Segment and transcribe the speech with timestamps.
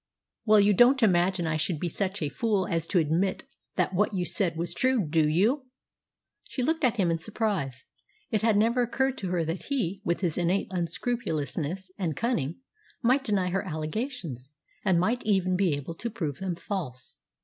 [0.45, 3.43] "Well, you don't imagine I should be such a fool as to admit
[3.75, 5.67] that what you said was true, do you?"
[6.45, 7.85] She looked at him in surprise.
[8.31, 12.55] It had never occurred to her that he, with his innate unscrupulousness and cunning,
[13.03, 14.53] might deny her allegations,
[14.83, 17.17] and might even be able to prove them false.